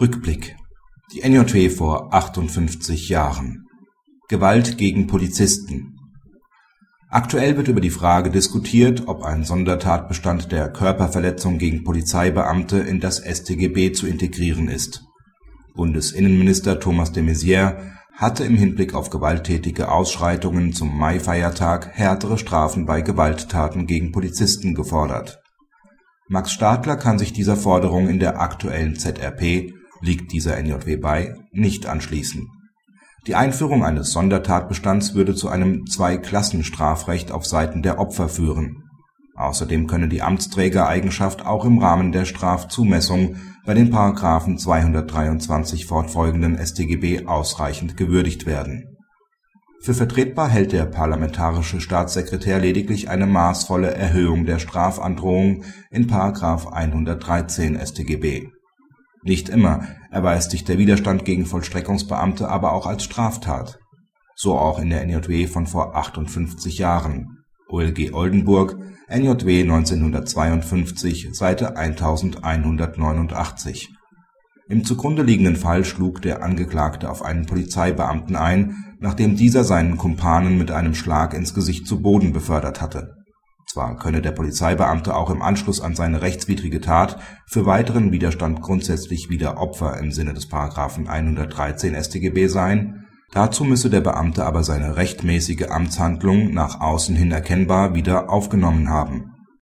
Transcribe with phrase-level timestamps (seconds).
[0.00, 0.56] Rückblick
[1.12, 3.66] Die NJW vor 58 Jahren
[4.30, 5.98] Gewalt gegen Polizisten
[7.10, 13.18] Aktuell wird über die Frage diskutiert, ob ein Sondertatbestand der Körperverletzung gegen Polizeibeamte in das
[13.18, 15.04] StGB zu integrieren ist.
[15.74, 23.02] Bundesinnenminister Thomas de Maizière hatte im Hinblick auf gewalttätige Ausschreitungen zum Maifeiertag härtere Strafen bei
[23.02, 25.42] Gewalttaten gegen Polizisten gefordert.
[26.26, 31.86] Max Stadler kann sich dieser Forderung in der aktuellen ZRP (liegt dieser NJW bei) nicht
[31.86, 32.48] anschließen.
[33.26, 38.84] Die Einführung eines Sondertatbestands würde zu einem Zweiklassenstrafrecht auf Seiten der Opfer führen.
[39.36, 43.92] Außerdem könne die Amtsträgereigenschaft auch im Rahmen der Strafzumessung bei den§
[44.56, 48.96] 223 fortfolgenden StGB ausreichend gewürdigt werden.
[49.82, 56.06] Für vertretbar hält der Parlamentarische Staatssekretär lediglich eine maßvolle Erhöhung der Strafandrohung in§
[56.72, 58.48] 113 StGB.
[59.22, 63.78] Nicht immer erweist sich der Widerstand gegen Vollstreckungsbeamte aber auch als Straftat.
[64.34, 73.90] So auch in der NJW von vor 58 Jahren (OLG Oldenburg, NJW 1952, Seite 1189).
[74.70, 80.56] Im zugrunde liegenden Fall schlug der Angeklagte auf einen Polizeibeamten ein, nachdem dieser seinen Kumpanen
[80.56, 83.19] mit einem Schlag ins Gesicht zu Boden befördert hatte.
[83.72, 89.30] Zwar könne der Polizeibeamte auch im Anschluss an seine rechtswidrige Tat für weiteren Widerstand grundsätzlich
[89.30, 90.50] wieder Opfer im Sinne des§
[91.06, 97.94] 113 StGB sein, dazu müsse der Beamte aber seine rechtmäßige Amtshandlung nach außen hin erkennbar
[97.94, 99.36] wieder aufgenommen haben